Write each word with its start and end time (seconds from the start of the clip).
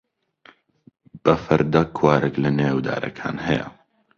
بە 1.23 1.33
فەردە 1.43 1.81
قوارگ 1.97 2.35
لەنێو 2.43 2.77
دارەکان 2.87 3.35
هەیە. 3.45 3.67